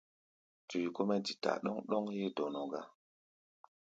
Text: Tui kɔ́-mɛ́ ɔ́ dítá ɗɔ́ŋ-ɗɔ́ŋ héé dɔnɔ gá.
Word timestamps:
Tui 0.67 0.85
kɔ́-mɛ́ 0.95 1.17
ɔ́ 1.19 1.23
dítá 1.25 1.51
ɗɔ́ŋ-ɗɔ́ŋ 1.63 2.05
héé 2.13 2.27
dɔnɔ 2.35 2.61
gá. 2.71 2.81